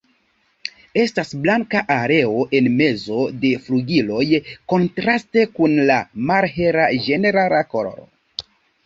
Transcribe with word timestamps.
Estas 0.99 1.33
blanka 1.41 1.81
areo 1.95 2.45
en 2.59 2.69
mezo 2.79 3.19
de 3.43 3.51
flugiloj 3.65 4.25
kontraste 4.73 5.45
kun 5.59 5.77
la 5.91 5.99
malhela 6.31 6.89
ĝenerala 7.09 7.61
koloro. 7.75 8.09